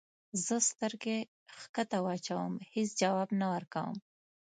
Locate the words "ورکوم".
3.53-3.95